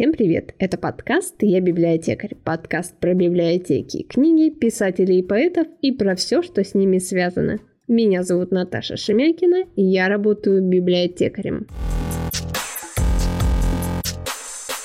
Всем 0.00 0.14
привет! 0.14 0.54
Это 0.58 0.78
подкаст 0.78 1.34
«Я 1.42 1.60
библиотекарь». 1.60 2.34
Подкаст 2.42 2.98
про 3.00 3.12
библиотеки, 3.12 4.02
книги, 4.04 4.48
писателей 4.48 5.18
и 5.18 5.22
поэтов 5.22 5.66
и 5.82 5.92
про 5.92 6.14
все, 6.14 6.40
что 6.40 6.64
с 6.64 6.72
ними 6.72 6.96
связано. 6.96 7.58
Меня 7.86 8.22
зовут 8.22 8.50
Наташа 8.50 8.96
Шемякина, 8.96 9.66
и 9.76 9.82
я 9.82 10.08
работаю 10.08 10.62
библиотекарем. 10.62 11.66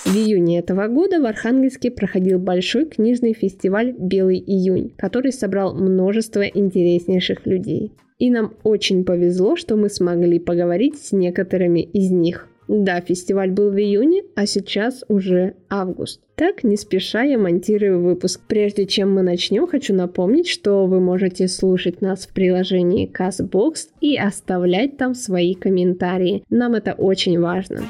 В 0.03 0.13
июне 0.13 0.59
этого 0.59 0.89
года 0.89 1.21
в 1.21 1.25
Архангельске 1.25 1.91
проходил 1.91 2.37
большой 2.37 2.85
книжный 2.85 3.31
фестиваль 3.31 3.95
«Белый 3.97 4.43
июнь», 4.45 4.91
который 4.97 5.31
собрал 5.31 5.73
множество 5.75 6.41
интереснейших 6.41 7.45
людей. 7.45 7.93
И 8.17 8.29
нам 8.29 8.55
очень 8.63 9.05
повезло, 9.05 9.55
что 9.55 9.77
мы 9.77 9.87
смогли 9.87 10.39
поговорить 10.39 10.97
с 10.97 11.13
некоторыми 11.13 11.79
из 11.79 12.11
них. 12.11 12.49
Да, 12.67 12.99
фестиваль 12.99 13.51
был 13.51 13.69
в 13.69 13.77
июне, 13.77 14.23
а 14.35 14.47
сейчас 14.47 15.03
уже 15.07 15.53
август. 15.69 16.19
Так, 16.35 16.63
не 16.63 16.77
спеша 16.77 17.21
я 17.21 17.37
монтирую 17.37 18.01
выпуск. 18.01 18.41
Прежде 18.47 18.87
чем 18.87 19.13
мы 19.13 19.21
начнем, 19.21 19.67
хочу 19.67 19.93
напомнить, 19.93 20.47
что 20.47 20.85
вы 20.87 20.99
можете 20.99 21.47
слушать 21.47 22.01
нас 22.01 22.25
в 22.25 22.33
приложении 22.33 23.09
CastBox 23.09 23.89
и 24.01 24.17
оставлять 24.17 24.97
там 24.97 25.13
свои 25.13 25.53
комментарии. 25.53 26.43
Нам 26.49 26.73
это 26.73 26.93
очень 26.93 27.39
важно. 27.39 27.83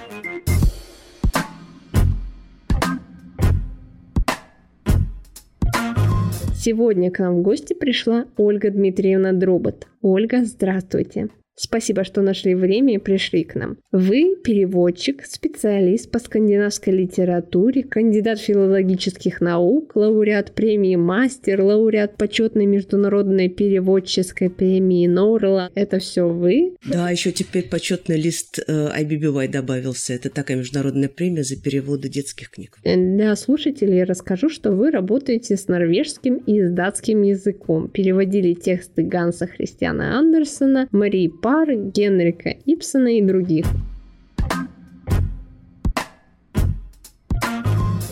Сегодня 6.66 7.12
к 7.12 7.20
нам 7.20 7.38
в 7.38 7.42
гости 7.44 7.74
пришла 7.74 8.26
Ольга 8.38 8.72
Дмитриевна 8.72 9.34
Дробот. 9.34 9.88
Ольга, 10.02 10.44
здравствуйте. 10.44 11.30
Спасибо, 11.56 12.04
что 12.04 12.22
нашли 12.22 12.54
время 12.54 12.96
и 12.96 12.98
пришли 12.98 13.44
к 13.44 13.56
нам. 13.56 13.78
Вы 13.92 14.36
переводчик, 14.44 15.26
специалист 15.26 16.12
по 16.12 16.20
скандинавской 16.20 16.94
литературе, 16.94 17.84
кандидат 17.84 18.40
филологических 18.40 19.40
наук, 19.40 19.96
лауреат 19.96 20.54
премии 20.54 20.96
«Мастер», 20.96 21.62
лауреат 21.62 22.18
почетной 22.18 22.66
международной 22.66 23.48
переводческой 23.48 24.50
премии 24.50 25.08
Норла. 25.08 25.72
Это 25.76 26.00
все 26.00 26.28
вы? 26.28 26.76
Да, 26.86 27.10
еще 27.10 27.32
теперь 27.32 27.70
почетный 27.70 28.18
лист 28.18 28.60
э, 28.60 28.90
IBBY 29.00 29.48
добавился. 29.48 30.14
Это 30.14 30.30
такая 30.30 30.58
международная 30.58 31.10
премия 31.10 31.44
за 31.44 31.56
переводы 31.56 32.10
детских 32.10 32.52
книг. 32.52 32.78
Для 32.84 33.36
слушателей 33.36 34.04
расскажу, 34.04 34.50
что 34.50 34.72
вы 34.72 34.92
работаете 34.92 35.56
с 35.56 35.68
норвежским 35.68 36.36
и 36.36 36.62
с 36.62 36.72
датским 36.72 37.22
языком. 37.22 37.88
Переводили 37.88 38.54
тексты 38.54 39.04
Ганса 39.04 39.48
Христиана 39.48 40.18
Андерсона, 40.20 40.90
Марии 40.92 41.28
Пары, 41.46 41.76
Генрика 41.76 42.50
Ипсона 42.66 43.20
и 43.20 43.22
других. 43.22 43.68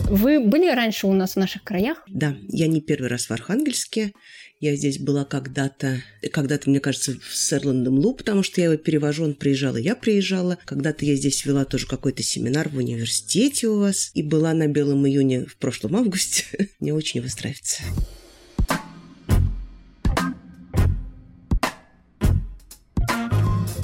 Вы 0.07 0.39
были 0.39 0.69
раньше 0.69 1.07
у 1.07 1.13
нас 1.13 1.33
в 1.33 1.37
наших 1.37 1.63
краях? 1.63 2.03
Да, 2.07 2.37
я 2.47 2.67
не 2.67 2.79
первый 2.79 3.07
раз 3.07 3.25
в 3.25 3.31
Архангельске. 3.31 4.13
Я 4.59 4.75
здесь 4.75 4.99
была 4.99 5.25
когда-то, 5.25 6.03
когда-то, 6.31 6.69
мне 6.69 6.79
кажется, 6.79 7.17
с 7.27 7.51
Эрландом 7.53 7.97
Лу, 7.97 8.13
потому 8.13 8.43
что 8.43 8.61
я 8.61 8.67
его 8.67 8.77
перевожу, 8.77 9.23
он 9.23 9.33
приезжал, 9.33 9.77
и 9.77 9.81
я 9.81 9.95
приезжала. 9.95 10.59
Когда-то 10.65 11.03
я 11.03 11.15
здесь 11.15 11.43
вела 11.43 11.65
тоже 11.65 11.87
какой-то 11.87 12.21
семинар 12.21 12.69
в 12.69 12.77
университете 12.77 13.67
у 13.67 13.79
вас, 13.79 14.11
и 14.13 14.21
была 14.21 14.53
на 14.53 14.67
Белом 14.67 15.07
июне 15.07 15.47
в 15.47 15.57
прошлом 15.57 15.95
августе. 15.95 16.45
Мне 16.79 16.93
очень 16.93 17.21
его 17.21 17.29
нравится. 17.41 17.81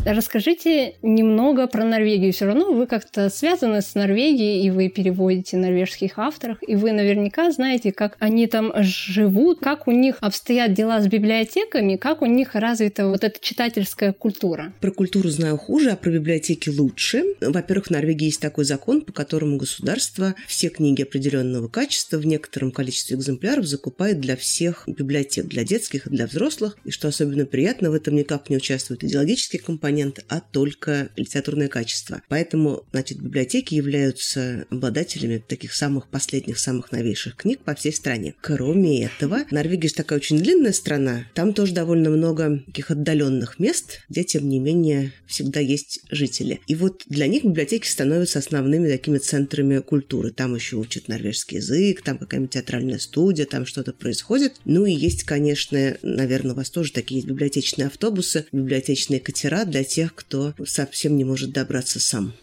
Расскажите 0.05 0.95
немного 1.01 1.67
про 1.67 1.83
Норвегию. 1.83 2.31
Все 2.31 2.45
равно 2.45 2.71
вы 2.71 2.87
как-то 2.87 3.29
связаны 3.29 3.81
с 3.81 3.95
Норвегией, 3.95 4.65
и 4.65 4.69
вы 4.69 4.89
переводите 4.89 5.57
норвежских 5.57 6.17
авторов, 6.17 6.57
и 6.65 6.75
вы 6.75 6.93
наверняка 6.93 7.51
знаете, 7.51 7.91
как 7.91 8.15
они 8.19 8.47
там 8.47 8.71
живут, 8.77 9.59
как 9.59 9.87
у 9.87 9.91
них 9.91 10.15
обстоят 10.21 10.73
дела 10.73 11.01
с 11.01 11.07
библиотеками, 11.07 11.97
как 11.97 12.21
у 12.21 12.25
них 12.25 12.55
развита 12.55 13.07
вот 13.07 13.23
эта 13.23 13.39
читательская 13.39 14.13
культура. 14.13 14.73
Про 14.79 14.91
культуру 14.91 15.29
знаю 15.29 15.57
хуже, 15.57 15.91
а 15.91 15.95
про 15.95 16.11
библиотеки 16.11 16.69
лучше. 16.69 17.23
Во-первых, 17.41 17.87
в 17.87 17.91
Норвегии 17.91 18.25
есть 18.25 18.41
такой 18.41 18.65
закон, 18.65 19.01
по 19.01 19.11
которому 19.11 19.57
государство 19.57 20.33
все 20.47 20.69
книги 20.69 21.01
определенного 21.01 21.67
качества 21.67 22.17
в 22.17 22.25
некотором 22.25 22.71
количестве 22.71 23.17
экземпляров 23.17 23.65
закупает 23.65 24.19
для 24.21 24.37
всех 24.37 24.85
библиотек, 24.87 25.45
для 25.47 25.63
детских 25.63 26.07
и 26.07 26.09
для 26.09 26.25
взрослых. 26.25 26.77
И 26.85 26.91
что 26.91 27.09
особенно 27.09 27.45
приятно, 27.45 27.91
в 27.91 27.93
этом 27.93 28.15
никак 28.15 28.49
не 28.49 28.57
участвует 28.57 29.03
идеологический 29.03 29.57
компонент, 29.57 29.88
компонент, 29.89 30.23
а 30.29 30.39
только 30.39 31.09
литературное 31.15 31.67
качество. 31.67 32.21
Поэтому, 32.29 32.83
значит, 32.91 33.19
библиотеки 33.19 33.73
являются 33.73 34.67
обладателями 34.69 35.43
таких 35.45 35.73
самых 35.73 36.07
последних, 36.09 36.59
самых 36.59 36.91
новейших 36.91 37.35
книг 37.35 37.59
по 37.65 37.73
всей 37.73 37.91
стране. 37.91 38.35
Кроме 38.41 39.05
этого, 39.05 39.39
Норвегия 39.49 39.89
же 39.89 39.95
такая 39.95 40.19
очень 40.19 40.37
длинная 40.37 40.73
страна, 40.73 41.25
там 41.33 41.53
тоже 41.53 41.73
довольно 41.73 42.11
много 42.11 42.61
таких 42.67 42.91
отдаленных 42.91 43.57
мест, 43.57 44.01
где, 44.09 44.23
тем 44.23 44.47
не 44.47 44.59
менее, 44.59 45.11
всегда 45.25 45.59
есть 45.59 46.01
жители. 46.11 46.61
И 46.67 46.75
вот 46.75 47.03
для 47.07 47.25
них 47.25 47.43
библиотеки 47.43 47.87
становятся 47.87 48.39
основными 48.39 48.89
такими 48.89 49.17
центрами 49.17 49.79
культуры. 49.79 50.31
Там 50.31 50.53
еще 50.53 50.75
учат 50.75 51.07
норвежский 51.07 51.57
язык, 51.57 52.03
там 52.03 52.19
какая-нибудь 52.19 52.51
театральная 52.51 52.99
студия, 52.99 53.45
там 53.45 53.65
что-то 53.65 53.93
происходит. 53.93 54.53
Ну 54.65 54.85
и 54.85 54.93
есть, 54.93 55.23
конечно, 55.23 55.97
наверное, 56.03 56.53
у 56.53 56.55
вас 56.55 56.69
тоже 56.69 56.91
такие 56.91 57.25
библиотечные 57.25 57.87
автобусы, 57.87 58.45
библиотечные 58.51 59.19
катера 59.19 59.65
для 59.65 59.78
тех, 59.83 60.15
кто 60.15 60.53
совсем 60.65 61.17
не 61.17 61.23
может 61.23 61.51
добраться 61.51 61.99
сам. 61.99 62.33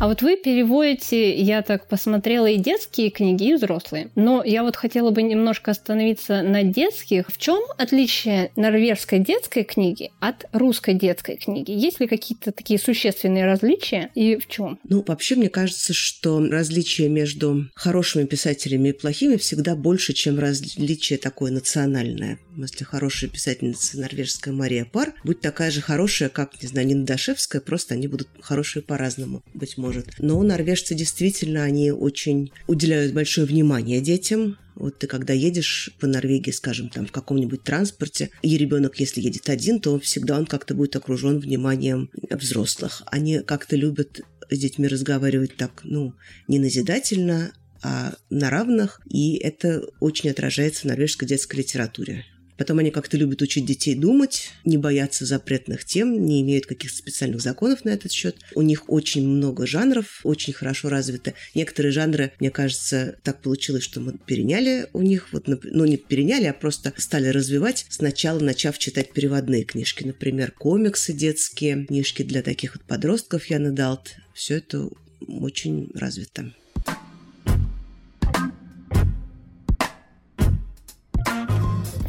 А 0.00 0.08
вот 0.08 0.22
вы 0.22 0.36
переводите, 0.36 1.38
я 1.38 1.60
так 1.60 1.86
посмотрела, 1.86 2.46
и 2.46 2.56
детские 2.56 3.10
книги, 3.10 3.50
и 3.50 3.54
взрослые. 3.54 4.08
Но 4.14 4.42
я 4.42 4.62
вот 4.62 4.74
хотела 4.74 5.10
бы 5.10 5.22
немножко 5.22 5.72
остановиться 5.72 6.40
на 6.40 6.62
детских. 6.62 7.26
В 7.28 7.36
чем 7.36 7.62
отличие 7.76 8.50
норвежской 8.56 9.18
детской 9.18 9.62
книги 9.62 10.10
от 10.18 10.46
русской 10.52 10.94
детской 10.94 11.36
книги? 11.36 11.72
Есть 11.72 12.00
ли 12.00 12.06
какие-то 12.06 12.50
такие 12.50 12.80
существенные 12.80 13.44
различия 13.44 14.10
и 14.14 14.36
в 14.36 14.48
чем? 14.48 14.78
Ну, 14.88 15.04
вообще, 15.06 15.36
мне 15.36 15.50
кажется, 15.50 15.92
что 15.92 16.40
различие 16.40 17.10
между 17.10 17.66
хорошими 17.74 18.24
писателями 18.24 18.88
и 18.88 18.92
плохими 18.92 19.36
всегда 19.36 19.76
больше, 19.76 20.14
чем 20.14 20.38
различие 20.38 21.18
такое 21.18 21.52
национальное. 21.52 22.38
Если 22.56 22.84
хорошая 22.84 23.30
писательница 23.30 23.98
норвежская 23.98 24.52
Мария 24.52 24.84
Пар 24.84 25.14
будет 25.24 25.40
такая 25.40 25.70
же 25.70 25.80
хорошая, 25.80 26.28
как, 26.28 26.60
не 26.62 26.68
знаю, 26.68 26.86
Нина 26.86 27.06
Дашевская, 27.06 27.60
просто 27.60 27.94
они 27.94 28.08
будут 28.08 28.28
хорошие 28.40 28.82
по-разному, 28.82 29.42
быть 29.54 29.78
может. 29.78 30.08
Но 30.18 30.42
норвежцы 30.42 30.94
действительно, 30.94 31.62
они 31.62 31.92
очень 31.92 32.52
уделяют 32.66 33.12
большое 33.12 33.46
внимание 33.46 34.00
детям, 34.00 34.58
вот 34.74 34.98
ты 34.98 35.06
когда 35.06 35.34
едешь 35.34 35.90
по 36.00 36.06
Норвегии, 36.06 36.52
скажем, 36.52 36.88
там 36.88 37.06
в 37.06 37.12
каком-нибудь 37.12 37.62
транспорте, 37.62 38.30
и 38.40 38.56
ребенок, 38.56 38.98
если 38.98 39.20
едет 39.20 39.50
один, 39.50 39.78
то 39.78 40.00
всегда 40.00 40.38
он 40.38 40.46
как-то 40.46 40.74
будет 40.74 40.96
окружен 40.96 41.38
вниманием 41.38 42.10
взрослых. 42.30 43.02
Они 43.06 43.40
как-то 43.40 43.76
любят 43.76 44.22
с 44.48 44.58
детьми 44.58 44.88
разговаривать 44.88 45.56
так, 45.56 45.82
ну, 45.84 46.14
не 46.48 46.58
назидательно, 46.58 47.52
а 47.82 48.14
на 48.30 48.50
равных, 48.50 49.00
и 49.08 49.36
это 49.36 49.82
очень 50.00 50.30
отражается 50.30 50.82
в 50.82 50.84
норвежской 50.84 51.28
детской 51.28 51.56
литературе. 51.56 52.24
Потом 52.60 52.78
они 52.78 52.90
как-то 52.90 53.16
любят 53.16 53.40
учить 53.40 53.64
детей 53.64 53.94
думать, 53.94 54.50
не 54.66 54.76
бояться 54.76 55.24
запретных 55.24 55.86
тем, 55.86 56.26
не 56.26 56.42
имеют 56.42 56.66
каких-то 56.66 56.94
специальных 56.94 57.40
законов 57.40 57.86
на 57.86 57.88
этот 57.88 58.12
счет. 58.12 58.36
У 58.54 58.60
них 58.60 58.90
очень 58.90 59.26
много 59.26 59.66
жанров, 59.66 60.20
очень 60.24 60.52
хорошо 60.52 60.90
развиты. 60.90 61.32
Некоторые 61.54 61.90
жанры, 61.90 62.32
мне 62.38 62.50
кажется, 62.50 63.16
так 63.22 63.40
получилось, 63.40 63.82
что 63.82 64.00
мы 64.00 64.12
переняли 64.18 64.90
у 64.92 65.00
них, 65.00 65.32
вот, 65.32 65.46
ну 65.46 65.86
не 65.86 65.96
переняли, 65.96 66.44
а 66.44 66.52
просто 66.52 66.92
стали 66.98 67.28
развивать, 67.28 67.86
сначала 67.88 68.40
начав 68.40 68.76
читать 68.76 69.14
переводные 69.14 69.64
книжки, 69.64 70.04
например, 70.04 70.50
комиксы 70.50 71.14
детские, 71.14 71.86
книжки 71.86 72.22
для 72.22 72.42
таких 72.42 72.74
вот 72.74 72.84
подростков 72.84 73.46
Яна 73.46 73.72
Далт. 73.72 74.16
Все 74.34 74.58
это 74.58 74.90
очень 75.26 75.90
развито. 75.94 76.52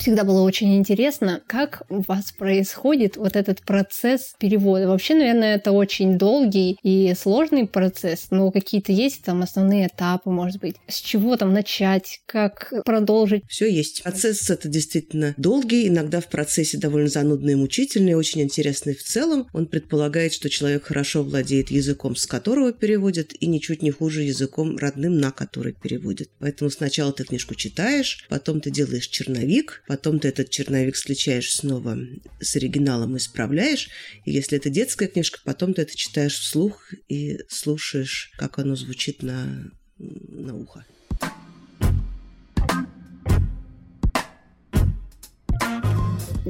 Всегда 0.01 0.24
было 0.24 0.42
очень 0.42 0.77
интересно, 0.77 1.42
как 1.45 1.83
у 1.89 2.01
вас 2.07 2.31
происходит 2.31 3.18
вот 3.18 3.36
этот 3.36 3.62
процесс 3.62 4.33
перевода. 4.39 4.88
Вообще, 4.88 5.13
наверное, 5.13 5.56
это 5.56 5.71
очень 5.71 6.18
долгий 6.18 6.77
и 6.81 7.13
сложный 7.15 7.68
процесс, 7.68 8.27
но 8.31 8.51
какие-то 8.51 8.92
есть 8.92 9.24
там 9.24 9.44
основные 9.44 9.88
этапы, 9.88 10.31
может 10.31 10.59
быть. 10.59 10.75
С 10.88 11.00
чего 11.00 11.38
там 11.38 11.53
начать, 11.53 12.21
как 12.25 12.74
продолжить? 12.83 13.44
Все 13.48 13.71
есть. 13.71 14.01
Процесс 14.03 14.50
это 14.50 14.68
действительно 14.68 15.36
долгий, 15.38 15.88
иногда 15.88 16.19
в 16.19 16.27
процессе 16.27 16.80
довольно 16.80 17.09
занудный 17.09 17.53
и 17.53 17.57
мучительный, 17.57 18.15
очень 18.15 18.42
интересный 18.42 18.95
в 18.95 19.03
целом. 19.03 19.48
Он 19.53 19.68
предполагает, 19.68 20.33
что 20.33 20.50
человек 20.50 20.86
хорошо 20.86 21.21
владеет 21.21 21.69
языком, 21.69 22.15
с 22.15 22.25
которого 22.25 22.74
переводит, 22.74 23.33
и 23.39 23.45
ничуть 23.45 23.83
не 23.83 23.92
хуже 23.92 24.24
языком 24.24 24.77
родным, 24.77 25.19
на 25.19 25.31
который 25.31 25.74
переводит. 25.74 26.31
Поэтому 26.39 26.71
сначала 26.71 27.13
ты 27.13 27.24
книжку 27.24 27.53
читаешь, 27.53 28.25
потом 28.30 28.62
ты 28.62 28.71
делаешь 28.71 29.07
черновик, 29.07 29.83
потом 29.92 30.22
ты 30.22 30.30
этот 30.30 30.50
черновик 30.50 30.96
встречаешь 30.96 31.54
снова 31.54 31.98
с 32.40 32.56
оригиналом, 32.56 33.18
исправляешь, 33.18 33.90
и 34.24 34.32
если 34.32 34.58
это 34.58 34.70
детская 34.70 35.10
книжка, 35.10 35.42
потом 35.44 35.74
ты 35.74 35.82
это 35.82 35.98
читаешь 35.98 36.40
вслух 36.40 36.94
и 37.10 37.40
слушаешь, 37.50 38.32
как 38.38 38.58
оно 38.58 38.78
звучит 38.78 39.22
на, 39.22 39.70
на 39.98 40.56
ухо. 40.56 40.86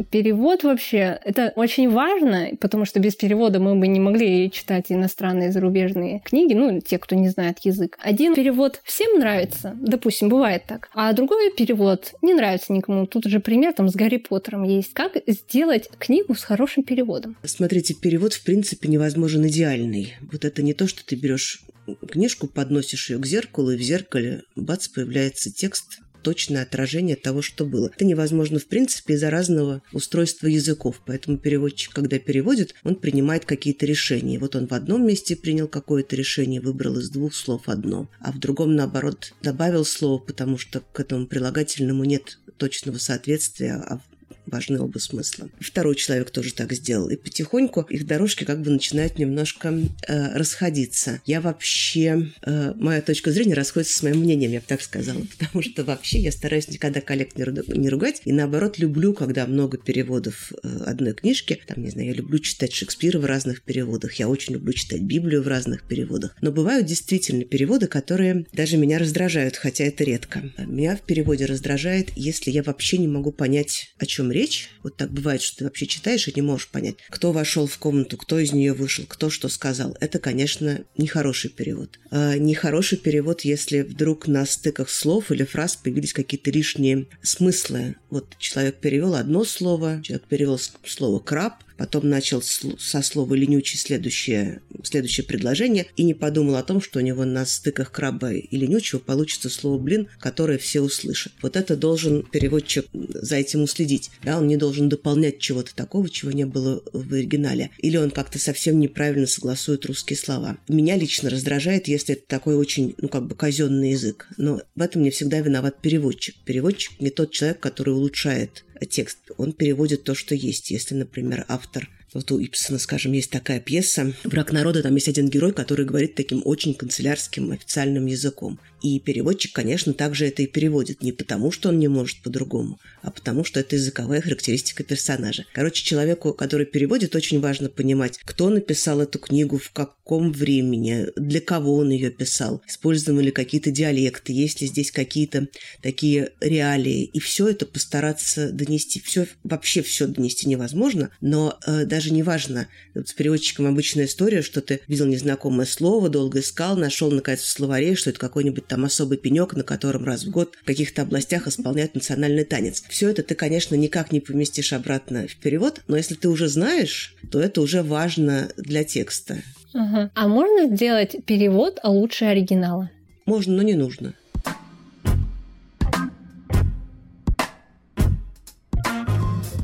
Перевод 0.10 0.64
вообще, 0.64 1.20
это 1.24 1.52
очень 1.56 1.90
важно, 1.90 2.52
потому 2.60 2.86
что 2.86 3.00
без 3.00 3.16
перевода 3.16 3.60
мы 3.60 3.76
бы 3.76 3.88
не 3.88 4.00
могли 4.00 4.50
читать 4.50 4.86
иностранные 4.90 5.52
зарубежные 5.52 6.22
книги, 6.24 6.54
ну, 6.54 6.80
те, 6.80 6.98
кто 6.98 7.16
не 7.16 7.30
знает 7.30 7.60
язык. 7.60 7.98
Один 8.02 8.34
перевод 8.36 8.82
всем 8.84 9.20
нравится, 9.20 9.76
допустим, 9.80 10.30
бывает 10.30 10.64
так, 10.66 10.90
а 10.94 11.12
другой 11.14 11.52
перевод 11.52 12.14
не 12.22 12.34
нравится 12.34 12.74
никому. 12.74 13.06
Тут 13.06 13.26
же 13.26 13.40
пример 13.40 13.74
там 13.74 13.90
с 13.90 13.96
Гарри 13.96 14.18
Поттером 14.18 14.64
есть. 14.64 14.94
Как 14.94 15.18
сделать 15.28 15.90
книгу 16.00 16.36
с 16.36 16.44
хорошим 16.44 16.84
переводом? 16.84 17.36
Смотрите, 17.44 17.94
перевод, 17.94 18.34
в 18.34 18.44
принципе, 18.44 18.88
невозможен 18.88 19.46
идеальный. 19.48 20.14
Вот 20.32 20.46
это 20.46 20.62
не 20.64 20.74
то, 20.74 20.88
что 20.88 21.06
ты 21.06 21.16
берешь 21.16 21.64
книжку, 22.10 22.48
подносишь 22.48 23.10
ее 23.10 23.18
к 23.18 23.26
зеркалу, 23.26 23.72
и 23.72 23.78
в 23.78 23.82
зеркале, 23.82 24.44
бац, 24.56 24.88
появляется 24.88 25.52
текст 25.52 26.00
точное 26.22 26.64
отражение 26.64 27.16
того, 27.16 27.42
что 27.42 27.66
было. 27.66 27.92
Это 27.94 28.06
невозможно 28.06 28.60
в 28.60 28.66
принципе 28.66 29.16
из-за 29.16 29.30
разного 29.30 29.82
устройства 29.92 30.48
языков, 30.48 31.02
поэтому 31.06 31.38
переводчик, 31.38 31.94
когда 31.94 32.20
переводит, 32.20 32.76
он 32.84 32.96
принимает 32.96 33.46
какие-то 33.46 33.86
решения. 33.86 34.40
Вот 34.40 34.56
он 34.56 34.68
в 34.68 34.74
одном 34.74 35.06
месте 35.06 35.36
принял 35.36 35.68
какое-то 35.68 36.16
решение, 36.16 36.62
выбрал 36.62 37.00
из 37.00 37.10
двух 37.10 37.34
слов 37.34 37.68
одно, 37.68 38.10
а 38.20 38.32
в 38.32 38.40
другом, 38.40 38.76
наоборот, 38.76 39.34
добавил 39.42 39.86
слово, 39.86 40.20
потому 40.20 40.58
что 40.58 40.82
к 40.82 41.00
этому 41.00 41.28
прилагательному 41.28 42.04
нет 42.04 42.40
точного 42.58 42.98
соответствия, 42.98 43.74
а 43.74 44.00
важны 44.46 44.80
оба 44.80 45.00
смысла. 45.00 45.50
Второй 45.60 45.96
человек 45.96 46.32
тоже 46.32 46.54
так 46.54 46.74
сделал. 46.74 47.10
И 47.10 47.16
потихоньку 47.16 47.82
их 47.82 48.06
дорожки 48.06 48.44
как 48.44 48.62
бы 48.62 48.72
начинают 48.72 49.18
немножко 49.18 49.74
э, 50.08 50.38
расходиться. 50.38 51.22
Я 51.26 51.42
вообще... 51.42 52.32
Э, 52.44 52.74
моя 52.76 53.02
точка 53.02 53.32
зрения 53.32 53.54
расходится 53.54 53.98
с 53.98 54.04
моим 54.04 54.20
мнением, 54.20 54.52
я 54.52 54.60
бы 54.60 54.66
так 54.68 54.82
сказала. 54.82 55.22
Потому 55.38 55.64
что 55.64 55.84
вообще 55.84 56.20
я 56.20 56.32
стараюсь 56.32 56.68
никогда 56.68 57.02
коллег 57.02 57.36
не, 57.36 57.90
ругать. 57.90 58.22
И 58.26 58.32
наоборот, 58.32 58.80
люблю, 58.80 59.14
когда 59.14 59.46
много 59.46 59.78
переводов 59.78 60.52
э, 60.64 60.84
одной 60.86 61.14
книжки. 61.14 61.60
Там, 61.68 61.84
не 61.84 61.90
знаю, 61.90 62.10
я 62.10 62.14
люблю 62.14 62.40
читать 62.40 62.74
Шекспира 62.74 63.20
в 63.20 63.26
разных 63.26 63.62
переводах. 63.62 64.14
Я 64.16 64.28
очень 64.28 64.54
люблю 64.54 64.74
читать 64.74 65.02
Библию 65.02 65.44
в 65.44 65.48
разных 65.48 65.84
переводах. 65.84 66.36
Но 66.42 66.52
бывают 66.52 66.86
действительно 66.86 67.44
переводы, 67.44 67.88
которые 67.88 68.46
даже 68.54 68.78
меня 68.78 68.98
раздражают, 68.98 69.58
хотя 69.58 69.84
это 69.84 70.04
редко. 70.04 70.44
Меня 70.58 70.96
в 70.96 71.02
переводе 71.02 71.46
раздражает, 71.46 72.12
если 72.16 72.52
я 72.52 72.64
вообще 72.64 72.98
не 72.98 73.08
могу 73.08 73.32
понять, 73.32 73.94
о 73.98 74.06
чем 74.06 74.31
речь. 74.32 74.70
Вот 74.84 74.98
так 74.98 75.12
бывает, 75.12 75.42
что 75.42 75.58
ты 75.58 75.64
вообще 75.66 75.86
читаешь 75.86 76.28
и 76.28 76.34
не 76.36 76.42
можешь 76.42 76.68
понять, 76.68 76.96
кто 77.10 77.32
вошел 77.32 77.68
в 77.68 77.78
комнату, 77.78 78.18
кто 78.18 78.40
из 78.40 78.52
нее 78.54 78.74
вышел, 78.74 79.06
кто 79.08 79.30
что 79.30 79.50
сказал. 79.50 79.96
Это, 80.00 80.20
конечно, 80.20 80.84
нехороший 80.98 81.50
перевод. 81.50 82.00
А 82.10 82.38
нехороший 82.38 82.98
перевод, 82.98 83.42
если 83.42 83.82
вдруг 83.82 84.28
на 84.28 84.46
стыках 84.46 84.90
слов 84.90 85.32
или 85.32 85.44
фраз 85.44 85.76
появились 85.76 86.14
какие-то 86.14 86.52
лишние 86.52 87.08
смыслы. 87.22 87.96
Вот 88.10 88.36
человек 88.38 88.80
перевел 88.80 89.16
одно 89.16 89.44
слово, 89.44 90.02
человек 90.04 90.28
перевел 90.28 90.60
слово 90.86 91.20
«краб», 91.20 91.64
потом 91.78 92.10
начал 92.10 92.42
со 92.42 93.02
слова 93.02 93.34
«ленючий» 93.34 93.80
следующее, 93.80 94.62
следующее 94.84 95.26
предложение 95.26 95.88
и 95.96 96.04
не 96.04 96.14
подумал 96.14 96.56
о 96.56 96.64
том, 96.64 96.82
что 96.82 97.00
у 97.00 97.02
него 97.02 97.26
на 97.26 97.46
стыках 97.46 97.92
краба 97.92 98.34
и 98.34 98.58
ленючего 98.58 99.00
получится 99.00 99.50
слово 99.50 99.78
«блин», 99.78 100.08
которое 100.20 100.58
все 100.58 100.82
услышат. 100.82 101.34
Вот 101.42 101.56
это 101.56 101.76
должен 101.76 102.24
переводчик 102.24 102.86
за 102.94 103.36
этим 103.36 103.64
уследить. 103.64 104.12
Да, 104.24 104.38
он 104.38 104.48
не 104.48 104.58
должен 104.58 104.90
дополнять 104.90 105.40
чего-то 105.40 105.76
такого, 105.76 106.10
чего 106.10 106.32
не 106.32 106.46
было 106.46 106.82
в 106.94 107.14
оригинале. 107.14 107.72
Или 107.80 107.98
он 107.98 108.12
как-то 108.12 108.40
совсем 108.40 108.80
неправильно 108.80 109.28
согласует 109.28 109.86
русские 109.86 110.18
слова. 110.18 110.58
Меня 110.68 110.98
лично 110.98 111.30
раздражает, 111.30 111.88
если 111.88 112.16
это 112.16 112.24
такой 112.28 112.56
очень, 112.56 112.96
ну, 112.98 113.10
как 113.10 113.28
бы 113.28 113.36
казенный 113.36 113.92
язык. 113.92 114.28
Но 114.38 114.62
в 114.76 114.82
этом 114.82 115.04
не 115.04 115.10
всегда 115.10 115.40
виноват 115.40 115.82
переводчик. 115.82 116.36
Переводчик 116.46 117.00
не 117.00 117.10
тот 117.10 117.32
человек, 117.32 117.60
который 117.60 117.94
улучшает 117.94 118.64
текст. 118.90 119.20
Он 119.38 119.54
переводит 119.54 120.04
то, 120.04 120.16
что 120.16 120.36
есть. 120.36 120.72
Если, 120.72 120.96
например, 120.96 121.46
автор 121.48 121.90
вот 122.14 122.32
у 122.32 122.40
Ипсона, 122.40 122.80
скажем, 122.80 123.14
есть 123.14 123.30
такая 123.30 123.60
пьеса 123.60 124.14
«Враг 124.24 124.52
народа», 124.52 124.84
там 124.84 124.96
есть 124.96 125.08
один 125.08 125.30
герой, 125.30 125.54
который 125.54 125.86
говорит 125.86 126.16
таким 126.16 126.42
очень 126.46 126.74
канцелярским 126.74 127.52
официальным 127.52 128.06
языком. 128.06 128.60
И 128.82 129.00
переводчик, 129.00 129.54
конечно, 129.54 129.94
также 129.94 130.26
это 130.26 130.42
и 130.42 130.48
переводит. 130.48 131.04
Не 131.04 131.12
потому, 131.12 131.52
что 131.52 131.70
он 131.70 131.80
не 131.80 131.88
может 131.88 132.22
по-другому, 132.24 132.80
а 133.04 133.12
потому, 133.12 133.44
что 133.44 133.60
это 133.60 133.76
языковая 133.76 134.22
характеристика 134.22 134.84
персонажа. 134.84 135.46
Короче, 135.54 135.84
человеку, 135.84 136.34
который 136.34 136.66
переводит, 136.66 137.16
очень 137.16 137.40
важно 137.40 137.70
понимать, 137.70 138.20
кто 138.24 138.50
написал 138.50 139.02
эту 139.02 139.20
книгу, 139.20 139.58
в 139.60 139.72
каком 139.72 140.32
времени, 140.32 141.08
для 141.16 141.42
кого 141.42 141.76
он 141.76 141.92
ее 141.92 142.10
писал, 142.10 142.64
использованы 142.68 143.22
ли 143.22 143.32
какие-то 143.32 143.72
диалекты, 143.72 144.34
есть 144.34 144.62
ли 144.62 144.68
здесь 144.68 144.92
какие-то 144.92 145.48
такие 145.82 146.32
реалии. 146.40 147.04
И 147.04 147.20
все 147.20 147.50
это 147.50 147.66
постараться 147.66 148.52
донести. 148.52 149.00
Все, 149.00 149.28
вообще 149.44 149.84
все 149.84 150.08
донести 150.08 150.50
невозможно, 150.50 151.12
но 151.22 151.60
э, 151.68 151.86
даже 151.86 152.01
не 152.10 152.24
важно. 152.24 152.68
Вот 152.96 153.10
с 153.10 153.14
переводчиком 153.14 153.68
обычная 153.68 154.06
история, 154.06 154.42
что 154.42 154.62
ты 154.62 154.80
видел 154.88 155.06
незнакомое 155.06 155.66
слово, 155.66 156.10
долго 156.10 156.40
искал, 156.40 156.76
нашел, 156.76 157.12
наконец, 157.12 157.42
в 157.42 157.50
словаре, 157.50 157.96
что 157.96 158.10
это 158.10 158.20
какой-нибудь 158.20 158.66
там 158.66 158.86
особый 158.86 159.18
пенек, 159.18 159.54
на 159.54 159.64
котором 159.64 160.06
раз 160.06 160.24
в 160.24 160.32
год 160.32 160.56
в 160.62 160.66
каких-то 160.66 161.04
областях 161.04 161.48
исполняют 161.48 161.94
национальный 161.94 162.46
танец. 162.46 162.84
Все 162.90 163.10
это 163.10 163.22
ты, 163.22 163.36
конечно, 163.36 163.76
никак 163.76 164.12
не 164.12 164.20
поместишь 164.20 164.74
обратно 164.74 165.28
в 165.28 165.36
перевод, 165.36 165.82
но 165.88 165.98
если 165.98 166.16
ты 166.16 166.30
уже 166.30 166.48
знаешь, 166.48 167.16
то 167.30 167.40
это 167.40 167.62
уже 167.62 167.84
важно 167.84 168.50
для 168.58 168.84
текста. 168.84 169.44
Ага. 169.74 170.12
А 170.16 170.28
можно 170.28 170.74
сделать 170.76 171.16
перевод, 171.26 171.80
а 171.84 171.92
лучше 171.92 172.26
оригинала? 172.26 172.90
Можно, 173.26 173.58
но 173.58 173.62
не 173.62 173.76
нужно. 173.76 174.16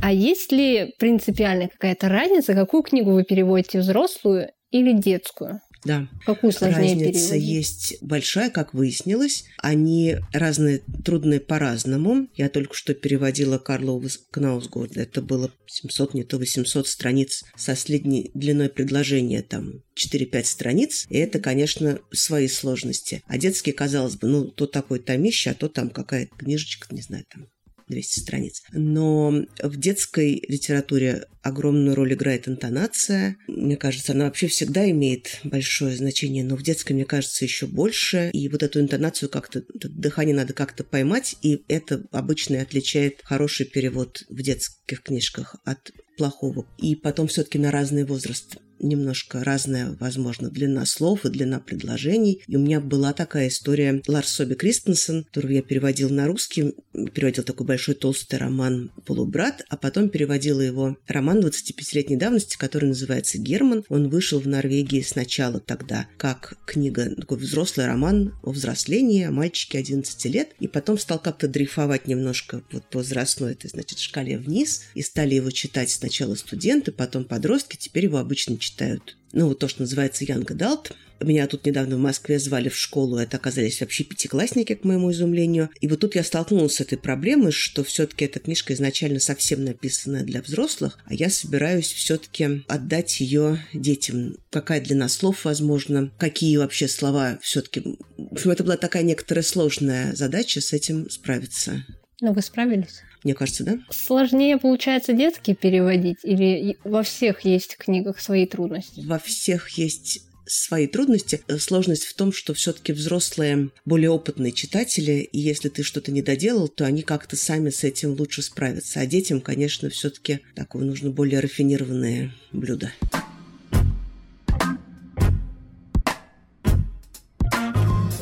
А 0.07 0.11
есть 0.13 0.53
ли 0.53 0.95
принципиальная 0.99 1.67
какая-то 1.67 2.07
разница, 2.07 2.53
какую 2.53 2.81
книгу 2.81 3.11
вы 3.11 3.25
переводите, 3.25 3.79
взрослую 3.79 4.51
или 4.71 4.93
детскую? 4.93 5.59
Да. 5.83 6.07
Какую 6.25 6.53
сложнее 6.53 6.93
Разница 6.93 7.31
переводить? 7.31 7.49
есть 7.49 7.97
большая, 7.99 8.49
как 8.49 8.73
выяснилось. 8.73 9.43
Они 9.57 10.15
разные, 10.31 10.81
трудные 11.03 11.41
по-разному. 11.41 12.29
Я 12.35 12.47
только 12.47 12.73
что 12.73 12.93
переводила 12.93 13.57
Карлова 13.57 14.07
Кнаусгорда. 14.31 15.01
Это 15.01 15.21
было 15.21 15.51
700, 15.65 16.13
не 16.13 16.23
то 16.23 16.37
800 16.37 16.87
страниц 16.87 17.43
со 17.57 17.75
средней 17.75 18.31
длиной 18.33 18.69
предложения, 18.69 19.41
там 19.41 19.83
4-5 20.01 20.43
страниц. 20.45 21.05
И 21.09 21.17
это, 21.17 21.41
конечно, 21.41 21.99
свои 22.13 22.47
сложности. 22.47 23.23
А 23.27 23.37
детские, 23.37 23.75
казалось 23.75 24.15
бы, 24.15 24.29
ну, 24.29 24.45
то 24.45 24.67
такое 24.67 24.99
томище, 24.99 25.49
а 25.49 25.53
то 25.53 25.67
там 25.67 25.89
какая-то 25.89 26.33
книжечка, 26.37 26.87
не 26.95 27.01
знаю, 27.01 27.25
там 27.29 27.49
200 27.87 28.19
страниц. 28.19 28.63
Но 28.71 29.45
в 29.61 29.77
детской 29.77 30.43
литературе 30.47 31.25
огромную 31.41 31.95
роль 31.95 32.13
играет 32.13 32.47
интонация. 32.47 33.37
Мне 33.47 33.77
кажется, 33.77 34.11
она 34.11 34.25
вообще 34.25 34.47
всегда 34.47 34.89
имеет 34.89 35.39
большое 35.43 35.95
значение, 35.95 36.43
но 36.43 36.55
в 36.55 36.63
детской, 36.63 36.93
мне 36.93 37.05
кажется, 37.05 37.45
еще 37.45 37.65
больше. 37.67 38.29
И 38.33 38.49
вот 38.49 38.63
эту 38.63 38.79
интонацию 38.79 39.29
как-то, 39.29 39.63
дыхание 39.73 40.35
надо 40.35 40.53
как-то 40.53 40.83
поймать, 40.83 41.35
и 41.41 41.63
это 41.67 42.03
обычно 42.11 42.55
и 42.55 42.59
отличает 42.59 43.21
хороший 43.23 43.65
перевод 43.65 44.23
в 44.29 44.41
детских 44.41 45.01
книжках 45.03 45.55
от 45.63 45.91
плохого. 46.17 46.67
И 46.77 46.95
потом 46.95 47.27
все-таки 47.27 47.59
на 47.59 47.71
разный 47.71 48.03
возраст 48.03 48.57
немножко 48.79 49.43
разная, 49.43 49.95
возможно, 49.99 50.49
длина 50.49 50.85
слов 50.85 51.25
и 51.25 51.29
длина 51.29 51.59
предложений. 51.59 52.41
И 52.47 52.55
у 52.55 52.59
меня 52.59 52.79
была 52.79 53.13
такая 53.13 53.47
история 53.47 54.01
Ларс 54.07 54.29
Соби 54.29 54.53
Кристенсен, 54.53 55.23
которую 55.23 55.55
я 55.55 55.61
переводил 55.61 56.09
на 56.09 56.27
русский, 56.27 56.75
переводил 57.13 57.43
такой 57.43 57.65
большой 57.65 57.95
толстый 57.95 58.37
роман 58.37 58.91
«Полубрат», 59.05 59.63
а 59.69 59.77
потом 59.77 60.09
переводила 60.09 60.61
его 60.61 60.97
роман 61.07 61.39
25-летней 61.39 62.17
давности, 62.17 62.57
который 62.57 62.89
называется 62.89 63.37
«Герман». 63.37 63.83
Он 63.89 64.09
вышел 64.09 64.39
в 64.39 64.47
Норвегии 64.47 65.01
сначала 65.01 65.59
тогда 65.59 66.07
как 66.17 66.57
книга, 66.65 67.15
такой 67.15 67.37
взрослый 67.39 67.87
роман 67.87 68.35
о 68.43 68.51
взрослении, 68.51 69.23
о 69.23 69.31
мальчике 69.31 69.79
11 69.79 70.25
лет, 70.25 70.49
и 70.59 70.67
потом 70.67 70.97
стал 70.99 71.19
как-то 71.19 71.47
дрейфовать 71.47 72.07
немножко 72.07 72.61
вот 72.71 72.83
по 72.89 72.99
возрастной, 73.07 73.53
это 73.53 73.67
значит, 73.67 73.99
шкале 73.99 74.37
вниз, 74.37 74.83
и 74.93 75.01
стали 75.01 75.35
его 75.35 75.49
читать 75.51 75.89
сначала 75.89 76.35
студенты, 76.35 76.91
потом 76.91 77.23
подростки, 77.23 77.77
теперь 77.77 78.05
его 78.05 78.17
обычно 78.17 78.57
читают, 78.67 79.17
ну, 79.33 79.47
вот 79.47 79.59
то, 79.59 79.67
что 79.67 79.81
называется 79.81 80.25
Young 80.25 80.45
Adult. 80.45 80.93
Меня 81.19 81.47
тут 81.47 81.65
недавно 81.65 81.95
в 81.95 81.99
Москве 81.99 82.37
звали 82.37 82.69
в 82.69 82.77
школу, 82.77 83.17
это 83.17 83.37
оказались 83.37 83.81
вообще 83.81 84.03
пятиклассники, 84.03 84.75
к 84.75 84.83
моему 84.83 85.11
изумлению. 85.11 85.71
И 85.81 85.87
вот 85.87 86.01
тут 86.01 86.13
я 86.13 86.23
столкнулась 86.23 86.75
с 86.75 86.81
этой 86.81 86.97
проблемой, 86.97 87.51
что 87.51 87.83
все-таки 87.83 88.25
эта 88.25 88.39
книжка 88.39 88.73
изначально 88.73 89.19
совсем 89.19 89.65
написанная 89.65 90.23
для 90.23 90.43
взрослых, 90.43 90.99
а 91.05 91.15
я 91.15 91.31
собираюсь 91.31 91.91
все-таки 91.91 92.63
отдать 92.67 93.19
ее 93.19 93.65
детям. 93.73 94.37
Какая 94.51 94.79
длина 94.79 95.09
слов, 95.09 95.45
возможно, 95.45 96.11
какие 96.19 96.57
вообще 96.57 96.87
слова 96.87 97.39
все-таки... 97.41 97.81
В 98.17 98.33
общем, 98.33 98.51
это 98.51 98.63
была 98.63 98.77
такая 98.77 99.01
некоторая 99.01 99.43
сложная 99.43 100.13
задача 100.15 100.61
с 100.61 100.71
этим 100.71 101.09
справиться. 101.09 101.83
Ну, 102.21 102.33
вы 102.33 102.41
справились? 102.41 103.01
мне 103.27 103.33
кажется, 103.33 103.65
да? 103.65 103.79
Сложнее 103.89 104.57
получается 104.57 105.11
детские 105.11 105.53
переводить 105.53 106.19
или 106.23 106.77
во 106.85 107.03
всех 107.03 107.41
есть 107.41 107.75
книгах 107.75 108.21
свои 108.21 108.45
трудности? 108.45 109.01
Во 109.05 109.19
всех 109.19 109.69
есть 109.71 110.21
свои 110.45 110.87
трудности. 110.87 111.41
Сложность 111.59 112.05
в 112.05 112.15
том, 112.15 112.31
что 112.31 112.53
все-таки 112.53 112.93
взрослые, 112.93 113.69
более 113.83 114.11
опытные 114.11 114.53
читатели, 114.53 115.27
и 115.29 115.39
если 115.39 115.67
ты 115.67 115.83
что-то 115.83 116.13
не 116.13 116.21
доделал, 116.21 116.69
то 116.69 116.85
они 116.85 117.01
как-то 117.01 117.35
сами 117.35 117.69
с 117.69 117.83
этим 117.83 118.13
лучше 118.13 118.41
справятся. 118.41 119.01
А 119.01 119.05
детям, 119.05 119.41
конечно, 119.41 119.89
все-таки 119.89 120.39
такое 120.55 120.85
нужно 120.85 121.09
более 121.09 121.41
рафинированное 121.41 122.33
блюдо. 122.53 122.93